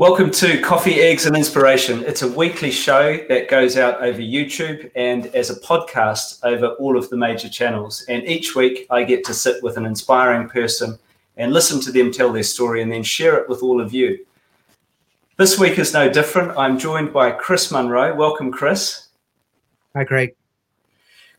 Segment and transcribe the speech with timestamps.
[0.00, 2.02] Welcome to Coffee, Eggs, and Inspiration.
[2.04, 6.96] It's a weekly show that goes out over YouTube and as a podcast over all
[6.96, 8.02] of the major channels.
[8.08, 10.98] And each week I get to sit with an inspiring person
[11.36, 14.24] and listen to them tell their story and then share it with all of you.
[15.36, 16.56] This week is no different.
[16.56, 18.16] I'm joined by Chris Munro.
[18.16, 19.08] Welcome, Chris.
[19.94, 20.34] Hi, Craig.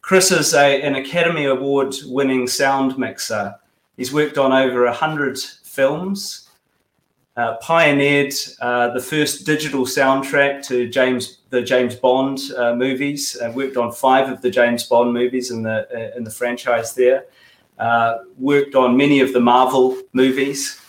[0.02, 3.55] Chris is a, an Academy Award winning sound mixer.
[3.98, 6.41] He's worked on over 100 films
[7.38, 13.37] uh, pioneered uh, the first digital soundtrack to James the James Bond uh, movies.
[13.42, 16.93] Uh, worked on five of the James Bond movies in the uh, in the franchise.
[16.93, 17.25] There,
[18.37, 20.79] worked on many of the Marvel movies.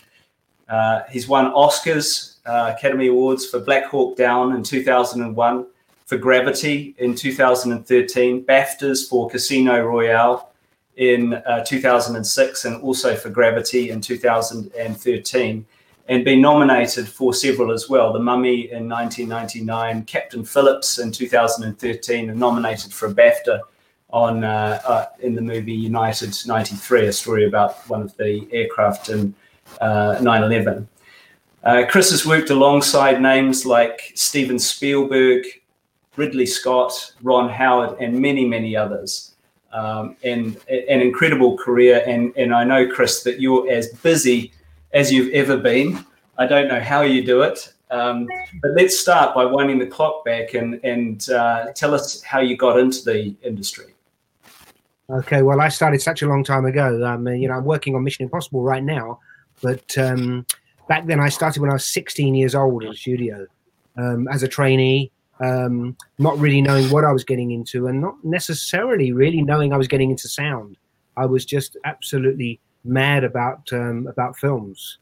[1.11, 5.67] he's won Oscars, Academy Awards for Black Hawk Down in 2001,
[6.07, 10.53] for Gravity in 2013, BAFTAs for Casino Royale
[10.97, 15.67] in 2006, and also for Gravity in 2013
[16.09, 18.13] and been nominated for several as well.
[18.13, 23.61] The Mummy in 1999, Captain Phillips in 2013, and nominated for a BAFTA
[24.11, 29.09] on uh, uh, in the movie United 93, a story about one of the aircraft
[29.09, 29.35] in
[29.81, 30.89] uh, 9 11.
[31.65, 35.45] Uh, Chris has worked alongside names like Steven Spielberg,
[36.17, 39.35] Ridley Scott, Ron Howard, and many, many others.
[39.73, 42.03] Um, and an incredible career.
[42.07, 44.53] And, and I know, Chris, that you're as busy
[44.93, 46.05] as you've ever been.
[46.39, 48.27] I don't know how you do it, um,
[48.63, 52.57] but let's start by winding the clock back and and uh, tell us how you
[52.57, 53.95] got into the industry.
[55.11, 57.05] Okay, well, I started such a long time ago.
[57.05, 59.21] Um, you know, I'm working on Mission Impossible right now,
[59.61, 60.47] but um,
[60.89, 63.47] back then I started when I was 16 years old in the studio
[63.99, 65.11] um, as a trainee,
[65.41, 69.77] um, not really knowing what I was getting into, and not necessarily really knowing I
[69.77, 70.79] was getting into sound.
[71.17, 74.99] I was just absolutely mad about um, about films.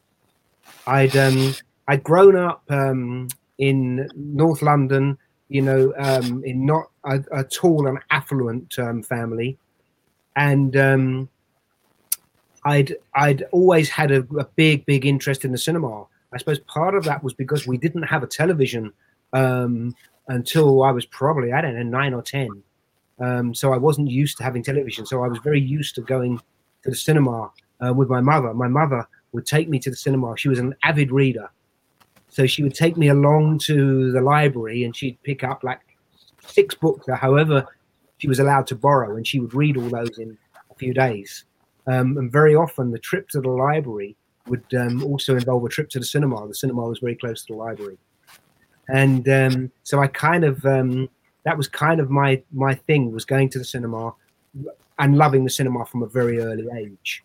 [0.87, 1.55] I'd um,
[1.89, 3.29] I'd grown up um,
[3.59, 9.59] in North London, you know, um, in not a, a tall and affluent um, family,
[10.37, 11.29] and um,
[12.65, 16.05] I'd I'd always had a, a, big big interest in the cinema.
[16.33, 18.93] I suppose part of that was because we didn't have a television
[19.33, 19.95] um,
[20.29, 22.63] until I was probably I don't know nine or ten.
[23.19, 25.05] Um, so I wasn't used to having television.
[25.05, 26.39] So I was very used to going
[26.85, 27.51] to the cinema
[27.85, 28.53] uh, with my mother.
[28.55, 30.37] My mother would take me to the cinema.
[30.37, 31.51] She was an avid reader.
[32.29, 35.81] So she would take me along to the library and she'd pick up like
[36.47, 37.67] six books or however
[38.19, 40.37] she was allowed to borrow, and she would read all those in
[40.71, 41.45] a few days.
[41.87, 44.15] Um, and very often the trip to the library
[44.47, 46.47] would um, also involve a trip to the cinema.
[46.47, 47.99] The cinema was very close to the library.
[48.89, 51.09] And um, so I kind of, um,
[51.45, 54.13] that was kind of my, my thing was going to the cinema
[54.99, 57.25] and loving the cinema from a very early age.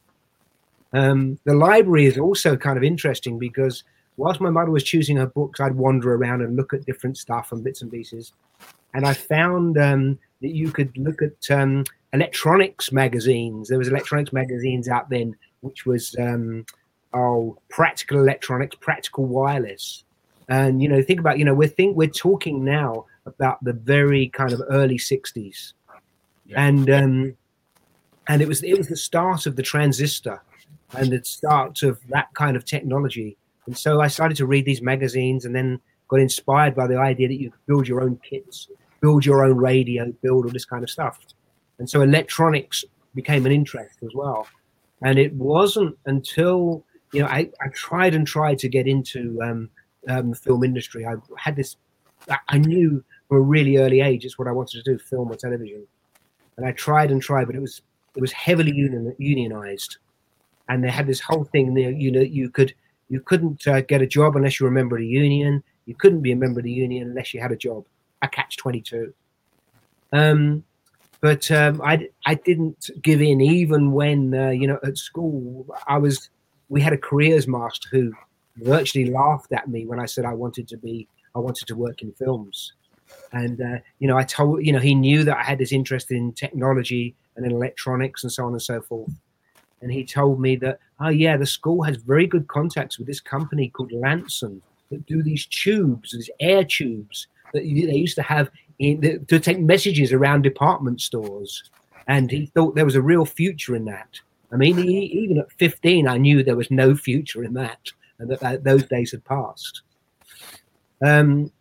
[0.95, 3.83] Um, the library is also kind of interesting because
[4.15, 7.51] whilst my mother was choosing her books, I'd wander around and look at different stuff
[7.51, 8.31] and bits and pieces.
[8.93, 11.83] And I found um, that you could look at um,
[12.13, 13.67] electronics magazines.
[13.67, 16.65] There was electronics magazines out then, which was um,
[17.13, 20.05] oh, practical electronics, practical wireless.
[20.47, 24.29] And you know, think about you know, we're think we're talking now about the very
[24.29, 25.73] kind of early '60s,
[26.45, 26.67] yeah.
[26.67, 27.37] and um,
[28.29, 30.39] and it was it was the start of the transistor
[30.93, 33.37] and the start of that kind of technology.
[33.65, 37.27] And so I started to read these magazines and then got inspired by the idea
[37.27, 38.69] that you could build your own kits,
[39.01, 41.19] build your own radio, build all this kind of stuff.
[41.79, 44.47] And so electronics became an interest as well.
[45.01, 49.69] And it wasn't until, you know, I, I tried and tried to get into um,
[50.07, 51.05] um, the film industry.
[51.05, 51.75] I had this,
[52.49, 55.35] I knew from a really early age it's what I wanted to do, film or
[55.35, 55.85] television.
[56.57, 57.81] And I tried and tried, but it was
[58.15, 59.97] it was heavily union, unionized
[60.69, 61.91] and they had this whole thing there.
[61.91, 62.73] You know, you could
[63.09, 65.63] you couldn't uh, get a job unless you were a member of the union.
[65.85, 67.85] You couldn't be a member of the union unless you had a job.
[68.21, 69.13] A catch twenty two.
[70.11, 70.63] Um,
[71.21, 75.97] but um, I I didn't give in even when uh, you know at school I
[75.97, 76.29] was
[76.69, 78.13] we had a careers master who
[78.57, 82.01] virtually laughed at me when I said I wanted to be I wanted to work
[82.01, 82.73] in films.
[83.31, 86.11] And uh, you know, I told you know he knew that I had this interest
[86.11, 89.11] in technology and in electronics and so on and so forth
[89.85, 93.19] and he told me that, oh yeah, the school has very good contacts with this
[93.19, 94.59] company called Lamson
[94.89, 98.49] that do these tubes, these air tubes that they used to have
[98.79, 101.69] in, to take messages around department stores.
[102.07, 104.19] And he thought there was a real future in that.
[104.51, 108.27] I mean, he, even at 15, I knew there was no future in that and
[108.31, 109.83] that, that those days had passed.
[111.05, 111.51] Um,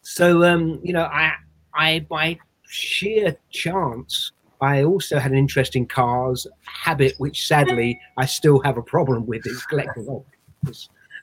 [0.00, 1.34] so, um, you know, I,
[1.74, 8.26] I, by sheer chance, I also had an interest in cars, habit which sadly I
[8.26, 10.24] still have a problem with is collecting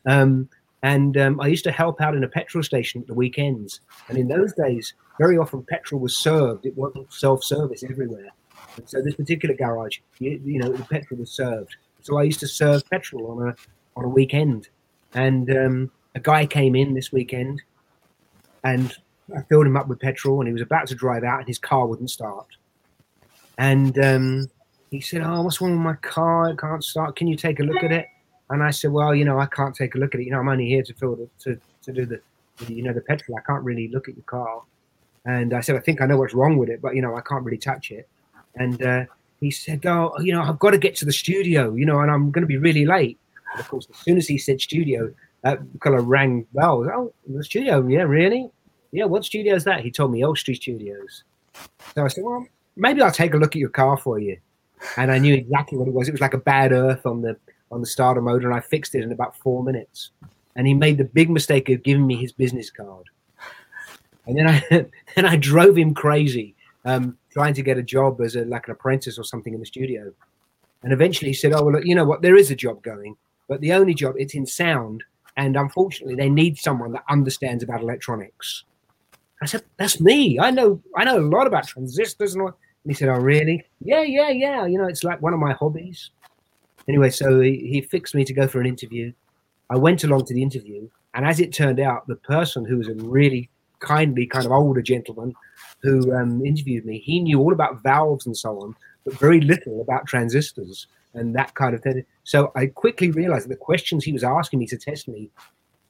[0.06, 0.50] Um,
[0.84, 3.80] And um, I used to help out in a petrol station at the weekends.
[4.10, 6.66] And in those days, very often petrol was served.
[6.66, 8.32] It wasn't self-service everywhere.
[8.76, 11.78] And so this particular garage, you, you, know, the petrol was served.
[12.02, 13.56] So I used to serve petrol on a
[13.96, 14.68] on a weekend.
[15.14, 17.62] And um, a guy came in this weekend,
[18.64, 18.94] and
[19.34, 21.60] I filled him up with petrol, and he was about to drive out, and his
[21.60, 22.48] car wouldn't start.
[23.58, 24.48] And um,
[24.92, 26.50] he said, "Oh, what's wrong with my car?
[26.50, 27.16] It can't start.
[27.16, 28.08] Can you take a look at it?"
[28.50, 30.26] And I said, "Well, you know, I can't take a look at it.
[30.26, 32.22] You know, I'm only here to fill the, to to do the,
[32.66, 33.38] the you know the petrol.
[33.38, 34.62] I can't really look at your car."
[35.26, 37.22] And I said, "I think I know what's wrong with it, but you know, I
[37.22, 38.08] can't really touch it."
[38.56, 39.06] And uh,
[39.40, 42.12] he said, "Oh, you know, I've got to get to the studio, you know, and
[42.12, 43.18] I'm going to be really late."
[43.52, 45.14] And of course, as soon as he said studio,
[45.44, 46.88] that kind of rang bells.
[46.92, 47.86] Oh, the studio?
[47.88, 48.50] Yeah, really?
[48.92, 49.82] Yeah, what studio is that?
[49.82, 51.24] He told me Elstree Studios.
[51.96, 54.38] So I said, well, maybe I'll take a look at your car for you.
[54.98, 56.08] And I knew exactly what it was.
[56.08, 57.38] It was like a bad earth on the
[57.72, 60.12] on the starter motor, and I fixed it in about four minutes.
[60.56, 63.10] And he made the big mistake of giving me his business card.
[64.28, 64.64] And then I
[65.16, 66.56] then I drove him crazy,
[66.86, 69.66] um, trying to get a job as a like an apprentice or something in the
[69.66, 70.12] studio.
[70.84, 72.22] And eventually he said, "Oh well, look, you know what?
[72.22, 73.16] There is a job going,
[73.48, 75.04] but the only job it's in sound,
[75.38, 78.66] and unfortunately they need someone that understands about electronics."
[79.42, 80.40] I said, "That's me.
[80.40, 83.66] I know I know a lot about transistors and all." And he said, "Oh, really?
[83.80, 84.66] Yeah, yeah, yeah.
[84.66, 86.12] You know, it's like one of my hobbies."
[86.88, 89.14] Anyway, so he, he fixed me to go for an interview.
[89.70, 92.90] I went along to the interview, and as it turned out, the person who was
[92.90, 93.50] a really
[93.80, 95.34] kindly kind of older gentleman
[95.82, 99.82] who um, interviewed me, he knew all about valves and so on, but very little
[99.82, 102.06] about transistors and that kind of thing.
[102.24, 105.30] So I quickly realized that the questions he was asking me to test me,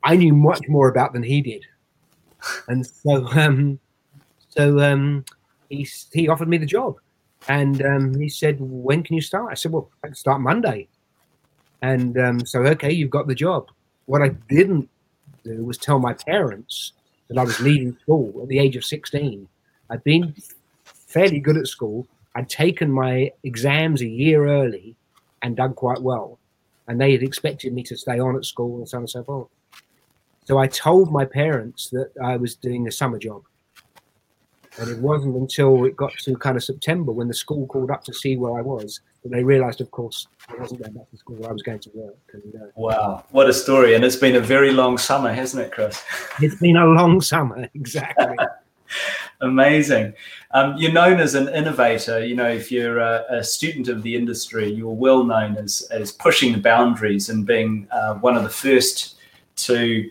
[0.04, 1.66] I knew much more about than he did.
[2.68, 3.80] And so, um,
[4.50, 5.24] so um,
[5.78, 6.98] he he offered me the job,
[7.48, 10.88] and um, he said, "When can you start?" I said, "Well, I can start Monday."
[11.82, 13.68] And um, so, okay, you've got the job.
[14.06, 14.90] What I didn't
[15.44, 16.94] do was tell my parents
[17.28, 19.48] that I was leaving school at the age of sixteen.
[19.90, 20.34] I'd been
[20.84, 22.08] fairly good at school.
[22.36, 24.96] I'd taken my exams a year early
[25.42, 26.40] and done quite well.
[26.88, 29.24] And they had expected me to stay on at school and so on and so
[29.24, 29.48] forth.
[30.46, 33.44] So I told my parents that I was doing a summer job.
[34.80, 38.04] And it wasn't until it got to kind of September when the school called up
[38.06, 41.18] to see where I was that they realized, of course, I wasn't going back to
[41.18, 41.46] school.
[41.46, 42.18] I was going to work.
[42.34, 43.96] And, uh, wow, what a story.
[43.96, 46.04] And it's been a very long summer, hasn't it, Chris?
[46.42, 48.36] It's been a long summer, exactly.
[49.42, 50.14] Amazing.
[50.52, 52.24] Um, you're known as an innovator.
[52.26, 56.12] You know, if you're a, a, student of the industry, you're well known as, as
[56.12, 59.16] pushing the boundaries and being uh, one of the first
[59.56, 60.10] to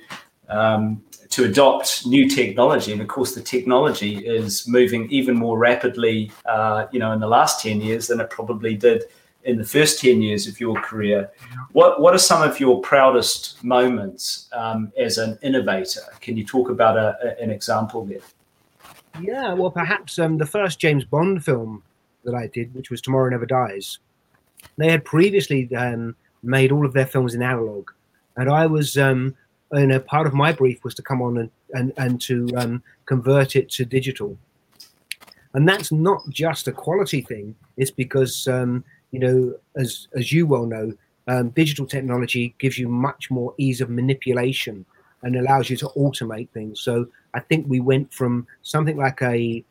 [0.48, 1.02] um,
[1.32, 2.92] to adopt new technology.
[2.92, 6.30] And of course, the technology is moving even more rapidly.
[6.44, 9.04] Uh, you know, in the last ten years than it probably did
[9.44, 11.30] in the first 10 years of your career.
[11.72, 16.02] What, what are some of your proudest moments um, as an innovator?
[16.20, 18.20] Can you talk about a, a, an example there?
[19.20, 21.82] Yeah, well, perhaps um, the first James Bond film
[22.24, 23.98] that I did, which was Tomorrow Never Dies,
[24.78, 27.90] they had previously um, made all of their films in analog,
[28.36, 29.34] and I was, um,
[29.72, 32.82] and a part of my brief was to come on and and, and to um,
[33.06, 34.36] convert it to digital.
[35.54, 40.46] And that's not just a quality thing; it's because um, you know, as as you
[40.46, 40.92] well know,
[41.28, 44.84] um, digital technology gives you much more ease of manipulation
[45.22, 46.80] and allows you to automate things.
[46.80, 49.64] So I think we went from something like a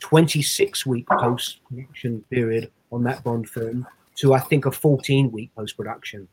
[0.00, 5.54] 26 week post production period on that Bond film to I think a 14 week
[5.54, 6.26] post production,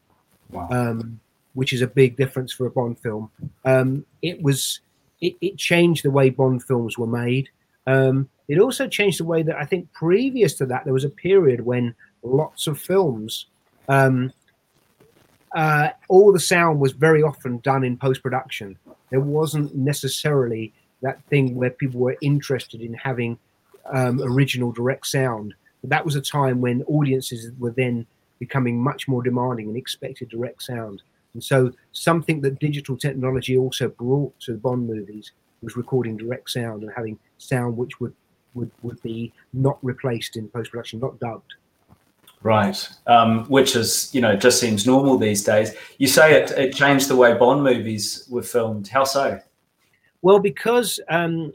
[0.51, 0.67] wow.
[0.71, 1.19] um,
[1.55, 3.31] which is a big difference for a Bond film.
[3.65, 4.79] Um, it was
[5.21, 7.49] it, it, changed the way Bond films were made.
[7.87, 11.09] Um, it also changed the way that I think previous to that there was a
[11.09, 13.47] period when lots of films
[13.87, 14.31] um,
[15.55, 18.77] uh, all the sound was very often done in post production.
[19.09, 23.37] There wasn't necessarily that thing where people were interested in having
[23.85, 25.53] um, original direct sound.
[25.81, 28.05] But that was a time when audiences were then
[28.39, 31.01] becoming much more demanding and expected direct sound.
[31.35, 36.49] And so, something that digital technology also brought to the Bond movies was recording direct
[36.49, 38.13] sound and having sound which would
[38.53, 41.55] would, would be not replaced in post production, not dubbed.
[42.41, 45.73] Right, um, which is you know just seems normal these days.
[45.97, 48.87] You say it, it changed the way Bond movies were filmed.
[48.87, 49.37] How so?
[50.21, 51.51] Well, because um,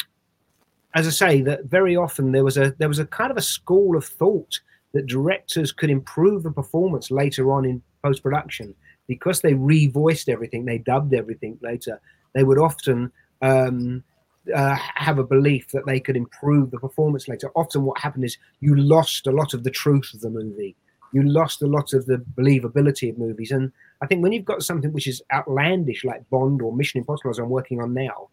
[0.93, 3.43] as I say, that very often there was a there was a kind of a
[3.43, 4.61] school of thought
[4.93, 8.75] that directors could improve the performance later on in post production
[9.11, 12.01] because they revoiced everything, they dubbed everything later.
[12.33, 13.11] They would often
[13.43, 14.05] um,
[14.55, 17.51] uh, have a belief that they could improve the performance later.
[17.57, 20.77] Often, what happened is you lost a lot of the truth of the movie.
[21.13, 24.63] You lost a lot of the believability of movies, and I think when you've got
[24.63, 28.29] something which is outlandish like Bond or Mission Impossible, as I'm working on now,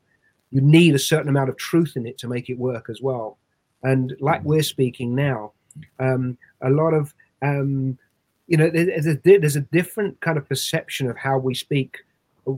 [0.51, 3.39] you need a certain amount of truth in it to make it work as well.
[3.81, 5.53] And like we're speaking now,
[5.99, 7.97] um, a lot of um,
[8.47, 11.97] you know, there's a, there's a different kind of perception of how we speak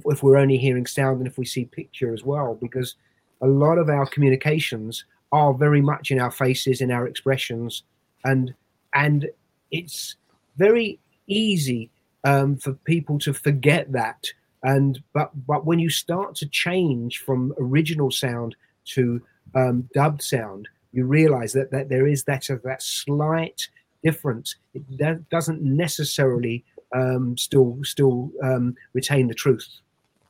[0.05, 2.95] if we're only hearing sound and if we see picture as well, because
[3.41, 7.83] a lot of our communications are very much in our faces, in our expressions,
[8.23, 8.53] and
[8.93, 9.27] and
[9.71, 10.15] it's
[10.57, 11.89] very easy
[12.23, 14.27] um, for people to forget that.
[14.63, 18.55] And but but when you start to change from original sound
[18.93, 19.21] to
[19.55, 23.67] um, dubbed sound, you realize that, that there is that of that slight
[24.03, 24.55] difference.
[24.73, 26.63] It doesn't necessarily
[26.95, 29.67] um, still still um, retain the truth.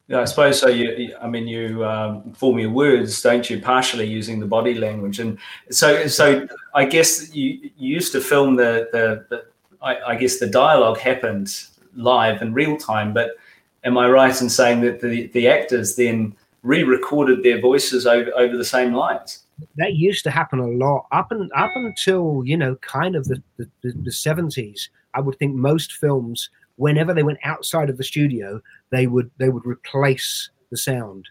[0.10, 0.68] Yeah, I suppose so.
[0.68, 3.62] You, I mean, you um, form your words, don't you?
[3.62, 5.38] Partially using the body language, and
[5.70, 9.46] so, so I guess you, you used to film the the, the
[9.84, 11.54] I, I, guess the dialogue happened
[11.96, 13.14] live in real time.
[13.14, 13.38] But
[13.84, 18.58] am I right in saying that the the actors then re-recorded their voices over over
[18.58, 19.44] the same lines?
[19.78, 23.42] That used to happen a lot up and up until you know kind of the
[23.84, 24.90] the seventies.
[25.14, 26.50] I would think most films
[26.80, 31.28] whenever they went outside of the studio, they would they would replace the sound.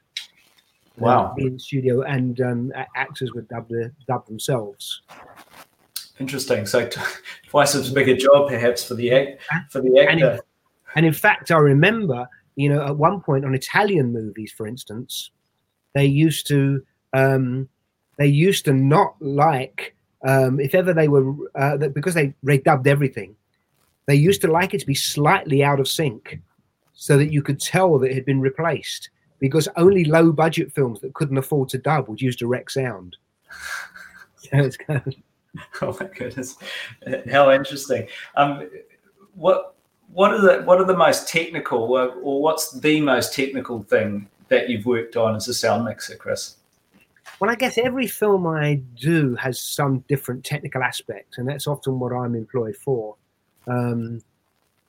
[0.99, 1.35] Wow!
[1.39, 5.03] in the studio, and um, actors would dub the dub themselves.
[6.19, 6.67] Interesting.
[6.67, 7.01] So t-
[7.47, 10.11] twice as big a job, perhaps, for the act for the actor.
[10.11, 10.41] And in,
[10.97, 15.31] and in fact, I remember, you know, at one point on Italian movies, for instance,
[15.95, 16.83] they used to
[17.13, 17.69] um,
[18.19, 19.95] they used to not like
[20.27, 23.35] um, if ever they were uh, because they redubbed everything
[24.07, 26.41] they used to like it to be slightly out of sync
[26.95, 31.01] so that you could tell that it had been replaced because only low budget films
[31.01, 33.17] that couldn't afford to dub would use direct sound.
[34.37, 35.15] so it's kind of...
[35.81, 36.57] Oh my goodness,
[37.33, 38.07] how interesting!
[38.37, 38.69] Um,
[39.35, 39.75] what
[40.13, 44.29] what are the what are the most technical, or, or what's the most technical thing
[44.49, 46.58] that you've worked on as a sound mixer, Chris?
[47.41, 52.01] Well, I guess every film I do has some different technical aspects, and that's often
[52.01, 53.15] what I'm employed for.
[53.69, 54.23] Um,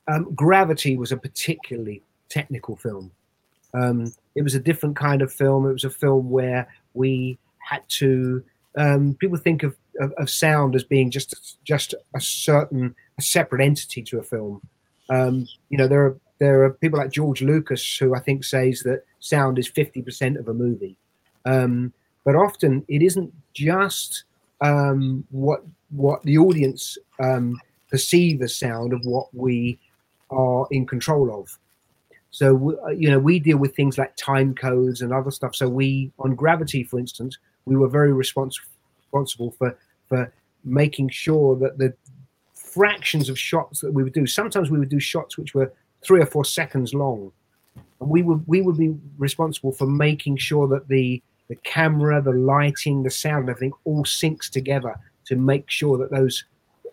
[0.07, 3.11] um, Gravity was a particularly technical film.
[3.73, 5.67] Um, it was a different kind of film.
[5.67, 8.43] It was a film where we had to.
[8.75, 13.61] Um, people think of, of, of, sound as being just just a certain a separate
[13.61, 14.61] entity to a film.
[15.09, 18.81] Um, you know, there are there are people like George Lucas who I think says
[18.85, 20.97] that sound is fifty percent of a movie,
[21.45, 21.93] um,
[22.25, 24.23] but often it isn't just
[25.31, 27.59] what what the audience um,
[27.89, 29.79] perceive the sound of what we
[30.29, 31.57] are in control of.
[32.31, 35.55] So uh, you know we deal with things like time codes and other stuff.
[35.55, 38.59] So we on Gravity, for instance, we were very respons-
[39.05, 40.31] responsible for for
[40.63, 41.93] making sure that the
[42.53, 44.27] fractions of shots that we would do.
[44.27, 45.71] Sometimes we would do shots which were
[46.01, 47.31] three or four seconds long,
[47.99, 52.31] and we would we would be responsible for making sure that the the camera, the
[52.31, 56.45] lighting, the sound, everything all syncs together to make sure that those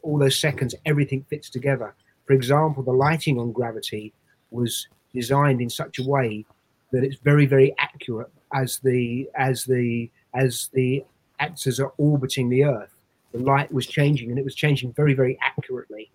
[0.02, 1.94] all those seconds, everything fits together.
[2.26, 4.12] For example, the lighting on Gravity
[4.50, 6.44] was designed in such a way
[6.92, 11.04] that it's very, very accurate as the as the as the
[11.40, 12.94] actors are orbiting the Earth.
[13.32, 16.10] The light was changing, and it was changing very, very accurately.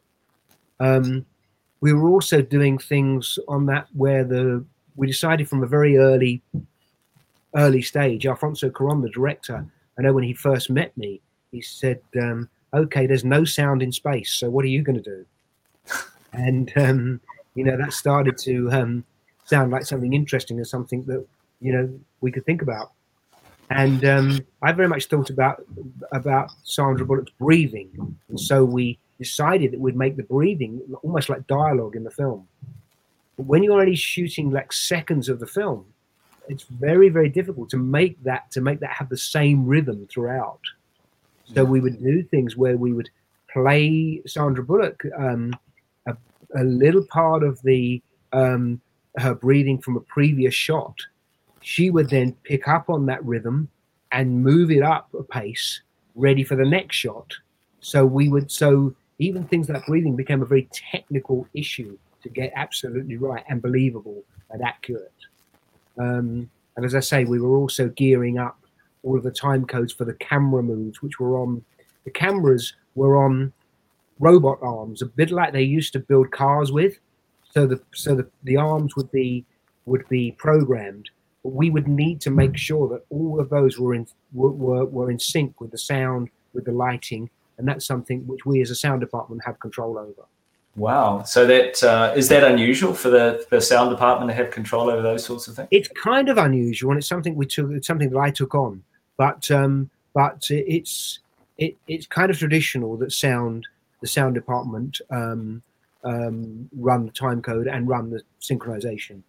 [0.79, 1.25] Um,
[1.81, 6.41] we were also doing things on that where the we decided from a very early
[7.55, 8.25] early stage.
[8.25, 9.65] Alfonso Cuarón, the director,
[9.97, 13.91] I know when he first met me, he said, um, okay, there's no sound in
[13.91, 15.25] space, so what are you going to do?
[16.33, 17.19] And um,
[17.55, 19.03] you know that started to um,
[19.43, 21.25] sound like something interesting and something that
[21.59, 22.91] you know we could think about.
[23.69, 25.61] And um, I very much thought about
[26.13, 31.45] about Sandra Bullock's breathing, and so we decided that we'd make the breathing almost like
[31.47, 32.47] dialogue in the film.
[33.37, 35.85] But when you're only shooting like seconds of the film,
[36.47, 40.61] it's very very difficult to make that to make that have the same rhythm throughout.
[41.53, 43.09] So we would do things where we would
[43.51, 45.53] play Sandra Bullock um,
[46.05, 46.15] a,
[46.55, 48.79] a, little part of the um,
[49.17, 50.95] her breathing from a previous shot.
[51.61, 53.69] She would then pick up on that rhythm
[54.11, 55.81] and move it up a pace,
[56.15, 57.33] ready for the next shot.
[57.81, 62.51] So we would so even things like breathing became a very technical issue to get
[62.55, 65.11] absolutely right and believable and accurate.
[65.97, 68.57] Um, and as I say, we were also gearing up
[69.03, 71.63] all of the time codes for the camera moves, which were on
[72.03, 73.53] the cameras were on
[74.19, 76.97] robot arms, a bit like they used to build cars with.
[77.51, 79.45] So the so the, the arms would be
[79.85, 81.09] would be programmed,
[81.43, 84.85] but we would need to make sure that all of those were in were, were,
[84.85, 88.69] were in sync with the sound, with the lighting, and that's something which we as
[88.69, 90.25] a sound department have control over.
[90.75, 91.23] Wow.
[91.23, 95.01] So that uh, is that unusual for the, the sound department to have control over
[95.01, 95.67] those sorts of things?
[95.71, 97.71] It's kind of unusual, and it's something we took.
[97.71, 98.81] It's something that I took on,
[99.17, 101.19] but um, but it's
[101.57, 103.67] it, it's kind of traditional that sound
[103.99, 105.61] the sound department um,
[106.05, 109.21] um, run the time code and run the synchronization.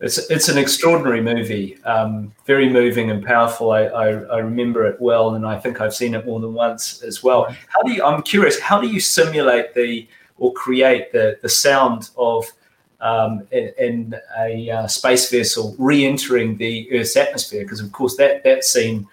[0.00, 3.72] It's it's an extraordinary movie, um, very moving and powerful.
[3.72, 7.02] I, I, I remember it well, and I think I've seen it more than once
[7.02, 7.54] as well.
[7.68, 8.02] How do you?
[8.02, 8.58] I'm curious.
[8.58, 10.08] How do you simulate the
[10.40, 12.44] or create the the sound of
[13.00, 17.62] um, in, a uh, space vessel re-entering the Earth's atmosphere?
[17.62, 19.06] Because of course that that scene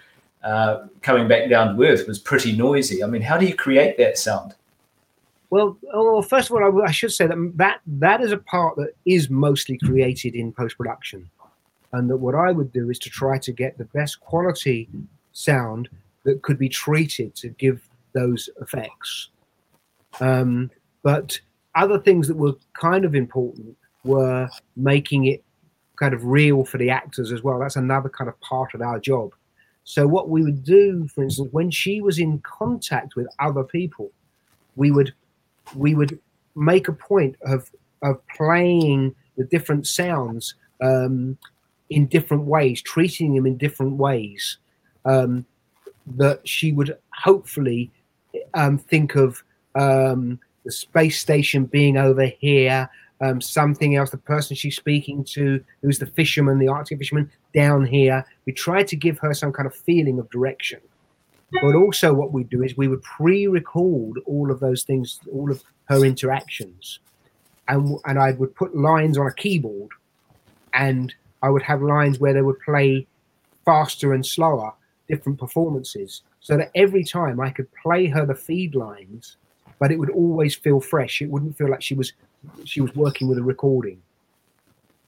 [0.44, 3.04] uh, coming back down to Earth was pretty noisy.
[3.04, 4.56] I mean, how do you create that sound?
[5.50, 8.76] Well, well, first of all, I, I should say that that that is a part
[8.78, 11.30] that is mostly created in post production,
[11.94, 14.90] and that what I would do is to try to get the best quality
[15.34, 15.90] sound
[16.24, 19.30] that could be treated to give those effects.
[20.20, 20.72] Um,
[21.08, 21.40] but
[21.76, 25.42] other things that were kind of important were making it
[25.96, 27.60] kind of real for the actors as well.
[27.60, 29.32] That's another kind of part of our job.
[29.86, 34.12] So what we would do, for instance, when she was in contact with other people,
[34.76, 35.14] we would
[35.78, 36.20] we would
[36.58, 37.72] make a point of
[38.02, 41.38] of playing the different sounds um,
[41.90, 44.58] in different ways, treating them in different ways.
[45.06, 45.46] Um,
[46.18, 47.92] that she would hopefully
[48.56, 49.42] um, think of
[49.76, 52.90] um, the space station being over here,
[53.22, 57.86] um, something else, the person she's speaking to, who's the fisherman, the Arctic fisherman, down
[57.86, 58.26] here.
[58.46, 60.82] We try to give her some kind of feeling of direction.
[61.62, 65.64] But also, what we do is we would pre-record all of those things, all of
[65.86, 67.00] her interactions,
[67.70, 69.92] and and I would put lines on a keyboard,
[70.74, 73.08] and I would have lines where they would play
[73.64, 74.74] faster and slower,
[75.08, 79.38] different performances, so that every time I could play her the feed lines,
[79.80, 81.22] but it would always feel fresh.
[81.22, 82.14] It wouldn't feel like she was
[82.66, 84.02] she was working with a recording.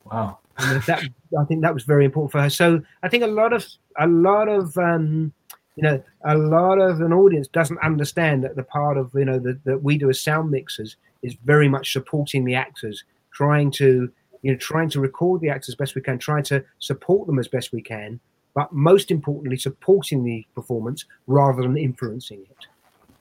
[0.06, 0.40] Wow.
[0.58, 1.04] And that
[1.40, 2.50] I think that was very important for her.
[2.50, 3.66] So I think a lot of
[3.98, 5.32] a lot of um,
[5.76, 9.40] you know, a lot of an audience doesn't understand that the part of you know
[9.40, 14.12] that, that we do as sound mixers is very much supporting the actors, trying to
[14.42, 17.48] you know trying to record the actors best we can, trying to support them as
[17.48, 18.20] best we can,
[18.54, 22.68] but most importantly supporting the performance rather than influencing it.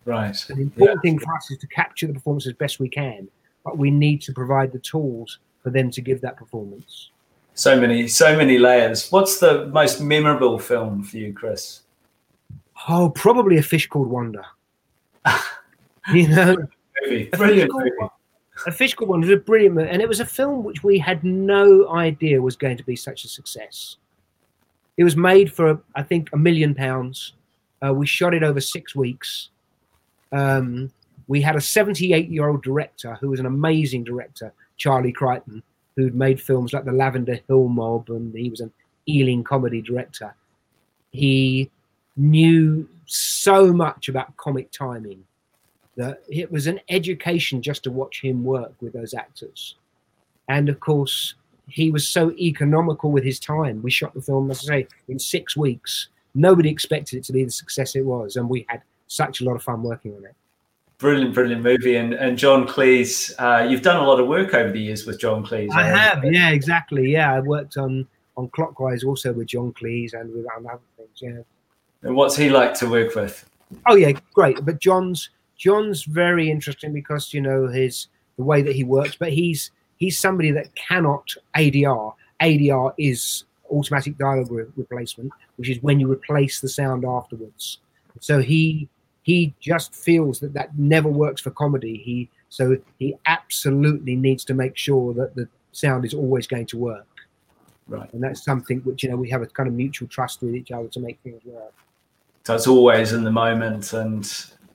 [0.05, 0.37] Right.
[0.49, 1.11] The important yeah.
[1.11, 3.29] thing for us is to capture the performance as best we can,
[3.65, 7.11] but we need to provide the tools for them to give that performance.
[7.55, 9.11] So many, so many layers.
[9.11, 11.83] What's the most memorable film for you, Chris?
[12.89, 14.47] Oh, probably a fish called Wanda.
[16.13, 16.57] you know,
[17.03, 17.25] movie.
[17.27, 17.91] brilliant movie.
[18.67, 20.99] A Fish Called Wanda was a brilliant movie, and it was a film which we
[20.99, 23.97] had no idea was going to be such a success.
[24.97, 27.35] It was made for, I think, a million pounds.
[27.85, 29.51] Uh, we shot it over six weeks.
[30.33, 30.93] Um,
[31.27, 35.62] we had a 78 year old director who was an amazing director, Charlie Crichton,
[35.97, 38.73] who'd made films like The Lavender Hill Mob, and he was an
[39.09, 40.35] Ealing comedy director.
[41.11, 41.71] He
[42.17, 45.25] knew so much about comic timing
[45.97, 49.77] that it was an education just to watch him work with those actors.
[50.49, 51.35] And of course,
[51.69, 53.83] he was so economical with his time.
[53.83, 56.09] We shot the film, as I say, in six weeks.
[56.35, 59.57] Nobody expected it to be the success it was, and we had such a lot
[59.57, 60.35] of fun working on it.
[60.99, 61.97] Brilliant, brilliant movie.
[61.97, 65.18] And and John Cleese, uh, you've done a lot of work over the years with
[65.21, 65.71] John Cleese.
[65.73, 67.11] I have, yeah, exactly.
[67.11, 71.18] Yeah, I worked on on Clockwise also with John Cleese and with other things.
[71.21, 71.42] Yeah.
[72.03, 73.49] And what's he like to work with?
[73.87, 74.64] Oh yeah, great.
[74.64, 79.16] But John's John's very interesting because you know his the way that he works.
[79.16, 82.14] But he's he's somebody that cannot ADR.
[82.40, 87.79] ADR is automatic dialogue re- replacement, which is when you replace the sound afterwards.
[88.21, 88.88] So he
[89.29, 91.99] he just feels that that never works for comedy.
[91.99, 96.79] He so he absolutely needs to make sure that the sound is always going to
[96.79, 97.07] work.
[97.88, 98.11] Right.
[98.14, 100.71] And that's something which you know we have a kind of mutual trust with each
[100.71, 101.75] other to make things work.
[102.45, 104.25] So it's always in the moment, and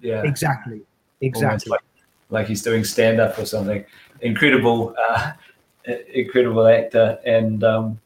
[0.01, 0.81] yeah, exactly,
[1.21, 1.71] exactly.
[1.71, 1.81] Like,
[2.29, 3.83] like, he's doing stand up or something.
[4.21, 5.31] Incredible, uh,
[6.13, 7.99] incredible actor, and um,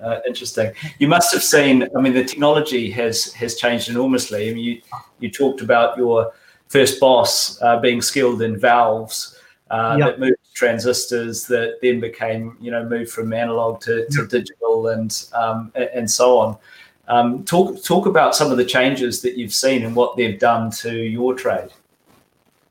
[0.00, 0.72] uh, interesting.
[0.98, 1.88] You must have seen.
[1.96, 4.50] I mean, the technology has has changed enormously.
[4.50, 4.82] I mean, you
[5.20, 6.32] you talked about your
[6.68, 9.38] first boss uh, being skilled in valves.
[9.70, 10.06] Uh, yep.
[10.06, 14.28] that moved to transistors that then became you know moved from analog to, to yep.
[14.28, 16.58] digital and um, and so on
[17.08, 20.70] um, talk talk about some of the changes that you've seen and what they've done
[20.70, 21.70] to your trade.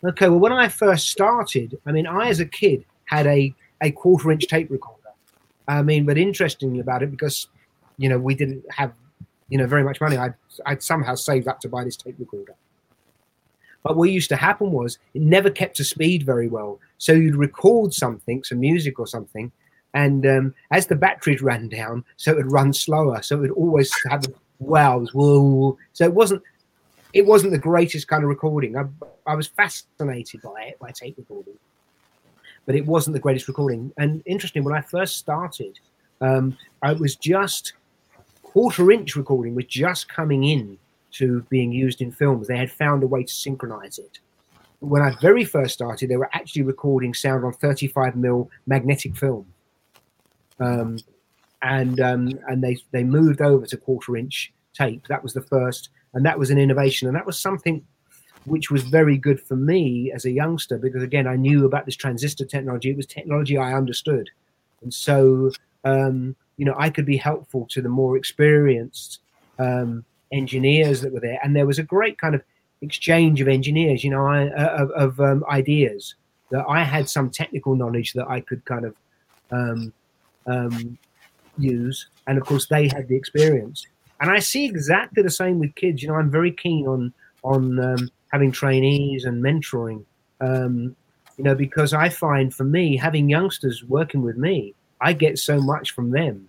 [0.04, 3.92] Okay, well, when I first started, I mean, I as a kid had a a
[3.92, 5.01] quarter inch tape recorder.
[5.68, 7.48] I mean, but interestingly about it, because
[7.98, 8.94] you know we didn't have
[9.50, 10.34] you know very much money, I'd
[10.66, 12.56] I'd somehow saved up to buy this tape recorder.
[13.84, 16.80] But what used to happen was it never kept to speed very well.
[17.00, 19.52] So you'd record something, some music or something,
[19.94, 23.22] and um, as the batteries ran down, so it would run slower.
[23.22, 24.26] So it would always have
[24.60, 25.78] wows, whoa.
[25.94, 26.44] So it wasn't
[27.14, 28.78] it wasn't the greatest kind of recording.
[28.78, 28.86] I,
[29.26, 31.58] I was fascinated by it, by tape recording,
[32.72, 33.92] but it wasn't the greatest recording.
[33.98, 35.78] And interesting, when I first started,
[36.22, 37.74] um, I was just
[38.44, 40.78] quarter inch recording was just coming in
[41.12, 42.48] to being used in films.
[42.48, 44.20] They had found a way to synchronize it.
[44.80, 49.46] When I very first started, they were actually recording sound on 35 mil magnetic film.
[50.62, 50.98] Um,
[51.62, 55.06] and um, and they they moved over to quarter inch tape.
[55.10, 57.86] That was the first, and that was an innovation, and that was something
[58.46, 61.96] which was very good for me as a youngster because again I knew about this
[61.96, 62.90] transistor technology.
[62.90, 64.30] It was technology I understood,
[64.82, 65.52] and so
[65.84, 69.20] um, you know I could be helpful to the more experienced
[69.60, 72.42] um, engineers that were there, and there was a great kind of
[72.82, 76.16] exchange of engineers, you know, I, uh, of, of um, ideas
[76.50, 78.96] that I had some technical knowledge that I could kind of
[79.52, 79.94] um,
[80.48, 80.98] um,
[81.58, 83.86] use, and of course they had the experience.
[84.20, 86.02] And I see exactly the same with kids.
[86.02, 90.06] You know, I'm very keen on on um, having trainees and mentoring.
[90.40, 90.96] Um,
[91.38, 95.60] you know, because I find for me having youngsters working with me, I get so
[95.60, 96.48] much from them,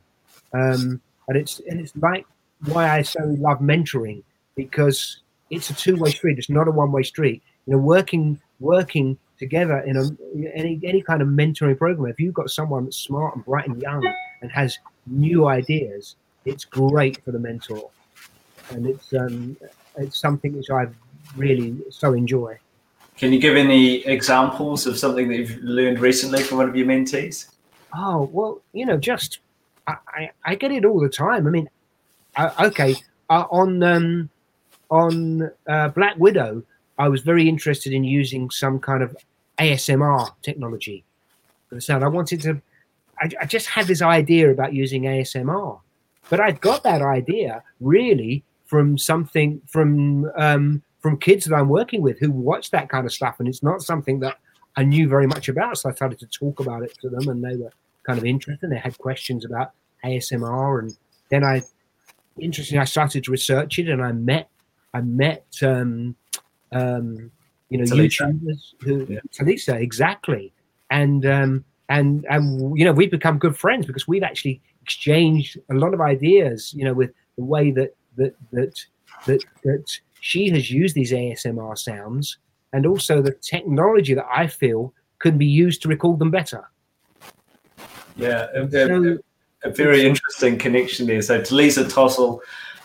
[0.52, 2.26] um, and it's and it's like
[2.66, 4.22] why I so love mentoring
[4.54, 6.38] because it's a two way street.
[6.38, 7.42] It's not a one way street.
[7.66, 10.04] You know, working working together in a
[10.54, 12.10] any any kind of mentoring program.
[12.10, 14.04] If you've got someone that's smart and bright and young
[14.42, 17.90] and has new ideas, it's great for the mentor,
[18.70, 19.56] and it's um,
[19.96, 20.86] it's something which I
[21.36, 22.58] really so enjoy.
[23.16, 26.86] Can you give any examples of something that you've learned recently from one of your
[26.86, 27.48] mentees?
[27.94, 29.40] Oh well, you know, just
[29.86, 31.46] I, I, I get it all the time.
[31.46, 31.68] I mean,
[32.36, 32.96] I, okay,
[33.28, 34.30] uh, on um,
[34.90, 36.62] on uh, Black Widow,
[36.98, 39.16] I was very interested in using some kind of
[39.58, 41.04] ASMR technology
[41.68, 42.04] for the sound.
[42.04, 42.60] I wanted to.
[43.20, 45.80] I, I just had this idea about using ASMR,
[46.30, 52.00] but I got that idea really from something from um, from kids that I'm working
[52.00, 54.38] with who watch that kind of stuff, and it's not something that
[54.76, 55.76] I knew very much about.
[55.78, 57.72] So I started to talk about it to them, and they were
[58.04, 58.70] kind of interested.
[58.70, 59.72] They had questions about
[60.04, 60.96] ASMR, and
[61.28, 61.62] then I,
[62.38, 64.48] interesting, I started to research it, and I met,
[64.94, 66.14] I met, um,
[66.70, 67.30] um,
[67.68, 68.32] you know, Talisa.
[68.32, 69.20] YouTubers who yeah.
[69.36, 70.52] Talisa exactly,
[70.90, 75.74] and um, and and you know we've become good friends because we've actually exchanged a
[75.74, 78.78] lot of ideas, you know, with the way that that that
[79.26, 82.38] that that she has used these ASMR sounds
[82.72, 86.62] and also the technology that I feel can be used to record them better.
[88.16, 89.18] Yeah, a, so,
[89.64, 91.22] a, a very interesting connection there.
[91.22, 92.38] So Talisa Tossell,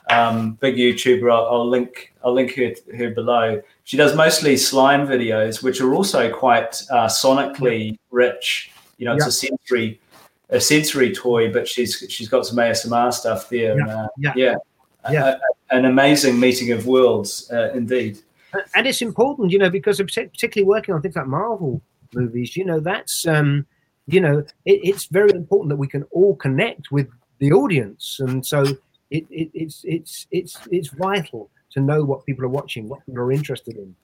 [0.09, 3.61] um, big YouTuber, I'll, I'll, link I'll link her her below.
[3.83, 8.71] She does mostly slime videos, which are also quite uh, sonically rich.
[8.97, 9.29] You know, it's yeah.
[9.29, 9.99] a sensory
[10.49, 13.77] a sensory toy, but she's she's got some ASMR stuff there.
[13.77, 14.33] Yeah, and, uh, yeah.
[14.35, 14.55] yeah
[15.11, 15.37] yeah.
[15.71, 18.19] An amazing meeting of worlds, uh, indeed.
[18.75, 21.81] And it's important, you know, because particularly working on things like Marvel
[22.13, 23.65] movies, you know, that's, um,
[24.07, 27.07] you know, it, it's very important that we can all connect with
[27.39, 28.63] the audience, and so
[29.11, 33.21] it, it, it's it's it's it's vital to know what people are watching, what people
[33.21, 33.95] are interested in,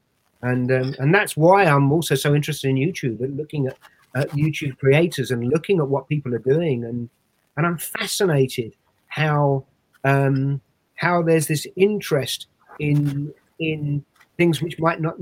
[0.42, 3.78] and um, and that's why I'm also so interested in YouTube and looking at,
[4.16, 7.10] at YouTube creators and looking at what people are doing, and
[7.58, 8.76] and I'm fascinated
[9.08, 9.66] how
[10.04, 10.62] um,
[10.96, 12.48] how there's this interest
[12.80, 14.04] in in
[14.38, 15.16] things which might not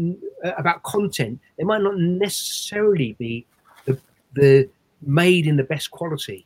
[0.46, 1.40] uh, about content.
[1.58, 3.46] They might not necessarily be
[3.86, 4.00] the,
[4.34, 4.70] the
[5.02, 6.46] made in the best quality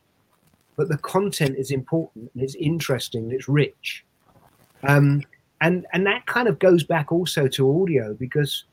[0.76, 4.04] but the content is important and it's interesting and it's rich.
[4.86, 5.22] Um,
[5.62, 8.64] and and that kind of goes back also to audio because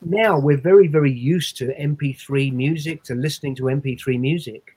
[0.00, 4.76] now we're very very used to mp3 music to listening to mp3 music.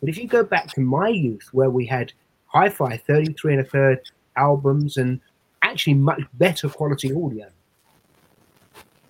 [0.00, 2.12] But if you go back to my youth where we had
[2.46, 4.00] hi-fi 33 and a third
[4.36, 5.20] albums and
[5.62, 7.48] actually much better quality audio.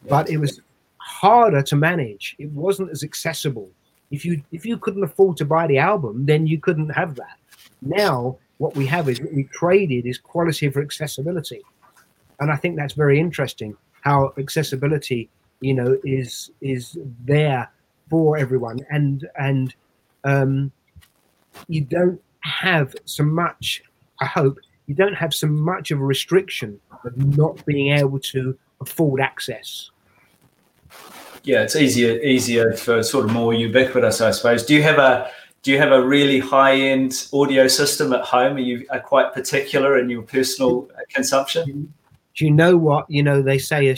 [0.09, 0.61] But it was
[0.99, 2.37] harder to manage.
[2.39, 3.69] It wasn't as accessible.
[4.11, 7.39] If you if you couldn't afford to buy the album, then you couldn't have that.
[7.83, 11.63] Now what we have is what we traded is quality for accessibility.
[12.41, 15.29] And I think that's very interesting how accessibility,
[15.61, 17.71] you know, is is there
[18.09, 18.79] for everyone.
[18.91, 19.75] And and
[20.25, 20.73] um,
[21.69, 23.83] you don't have so much,
[24.21, 28.57] I hope, you don't have so much of a restriction of not being able to
[28.81, 29.91] afford access.
[31.45, 34.65] Yeah, it's easier easier for sort of more ubiquitous, I suppose.
[34.65, 35.31] Do you have a
[35.63, 38.57] do you have a really high end audio system at home?
[38.57, 41.93] Are you are quite particular in your personal consumption?
[42.37, 43.43] do you know what you know?
[43.43, 43.97] They say a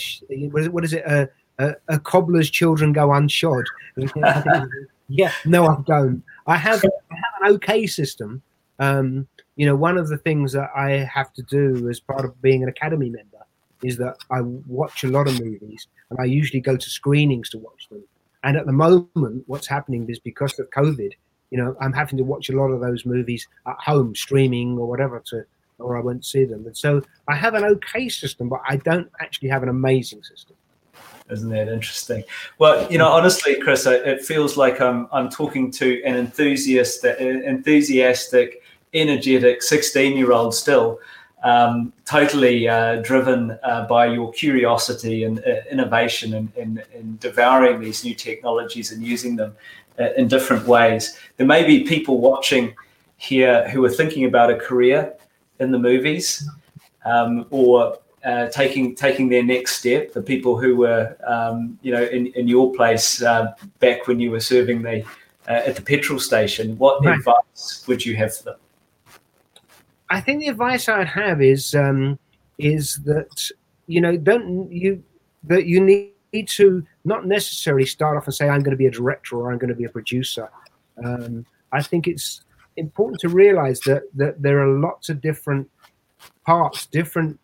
[0.49, 1.05] what is it?
[1.05, 3.65] A, a, a cobbler's children go unshod.
[5.09, 6.23] yeah, no, I don't.
[6.47, 8.41] I have, I have an okay system.
[8.79, 12.41] Um, you know, one of the things that I have to do as part of
[12.41, 13.45] being an academy member
[13.83, 17.59] is that I watch a lot of movies, and I usually go to screenings to
[17.59, 18.03] watch them.
[18.45, 21.13] And at the moment, what's happening is because of COVID,
[21.51, 24.87] you know, I'm having to watch a lot of those movies at home, streaming or
[24.87, 25.45] whatever, to
[25.79, 26.67] or I won't see them.
[26.67, 30.57] And so I have an okay system, but I don't actually have an amazing system.
[31.31, 32.25] Isn't that interesting?
[32.59, 38.63] Well, you know, honestly, Chris, it feels like I'm I'm talking to an enthusiast, enthusiastic,
[38.95, 40.99] energetic 16 year old still,
[41.43, 47.81] um, totally uh, driven uh, by your curiosity and uh, innovation and, and, and, devouring
[47.81, 49.55] these new technologies and using them
[50.01, 51.17] uh, in different ways.
[51.37, 52.75] There may be people watching
[53.19, 55.15] here who are thinking about a career
[55.61, 56.49] in the movies
[57.05, 60.13] um, or uh, taking taking their next step.
[60.13, 64.31] The people who were, um, you know, in, in your place uh, back when you
[64.31, 65.05] were serving the
[65.49, 66.77] uh, at the petrol station.
[66.79, 67.19] What right.
[67.19, 68.57] advice would you have for them?
[70.11, 72.19] I think the advice I'd have is um,
[72.59, 73.51] is that
[73.87, 75.03] you know don't you
[75.45, 78.91] that you need to not necessarily start off and say I'm going to be a
[78.91, 80.49] director or I'm going to be a producer.
[81.05, 82.43] Um, I think it's
[82.77, 85.69] important to realize that that there are lots of different
[86.45, 87.39] parts, different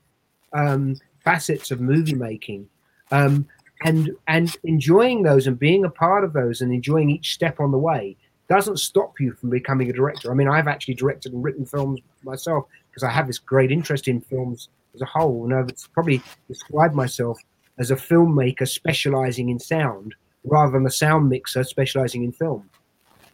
[0.53, 2.69] um, facets of movie making,
[3.11, 3.47] um,
[3.85, 7.71] and and enjoying those and being a part of those and enjoying each step on
[7.71, 8.17] the way
[8.49, 10.31] doesn't stop you from becoming a director.
[10.31, 14.09] I mean, I've actually directed and written films myself because I have this great interest
[14.09, 17.39] in films as a whole, and I've probably described myself
[17.79, 22.69] as a filmmaker specializing in sound rather than a sound mixer specializing in film.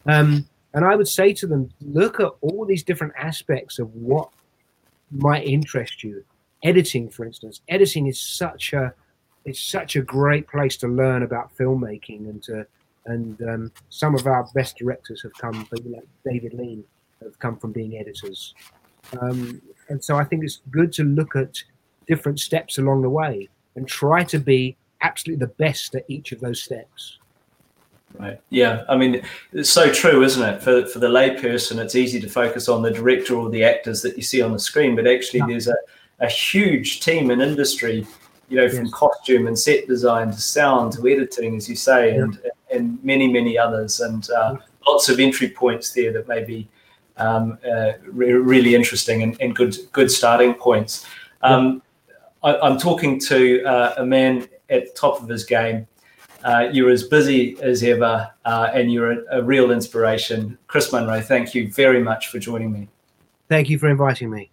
[0.07, 4.29] Um, and I would say to them, look at all these different aspects of what
[5.11, 6.23] might interest you.
[6.63, 8.93] Editing, for instance, editing is such a
[9.43, 12.65] it's such a great place to learn about filmmaking and to
[13.05, 16.83] and um, some of our best directors have come, people like David Lean,
[17.23, 18.53] have come from being editors.
[19.19, 21.61] Um, and so I think it's good to look at
[22.07, 26.39] different steps along the way and try to be absolutely the best at each of
[26.39, 27.17] those steps.
[28.19, 28.39] Right.
[28.49, 28.83] Yeah.
[28.89, 29.21] I mean,
[29.53, 30.61] it's so true, isn't it?
[30.61, 34.17] For for the layperson, it's easy to focus on the director or the actors that
[34.17, 35.47] you see on the screen, but actually, yeah.
[35.47, 35.75] there's a,
[36.19, 38.05] a huge team in industry,
[38.49, 38.93] you know, from yes.
[38.93, 42.23] costume and set design to sound to editing, as you say, yeah.
[42.23, 42.41] and
[42.73, 46.67] and many many others, and uh, lots of entry points there that may be
[47.17, 51.05] um, uh, re- really interesting and, and, good good starting points.
[51.41, 51.81] Um.
[52.43, 55.85] I, am talking to uh, a man at the top of his game
[56.43, 60.57] uh, you're as busy as ever, uh, and you're a, a real inspiration.
[60.67, 62.87] Chris Munro, thank you very much for joining me.
[63.47, 64.49] Thank you for inviting me.